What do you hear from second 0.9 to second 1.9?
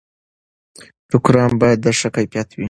ټوکران باید د